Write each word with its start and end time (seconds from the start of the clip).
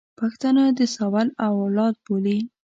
پښتانه 0.19 0.63
د 0.77 0.79
ساول 0.95 1.27
اولاد 1.49 1.95
بولي. 2.05 2.37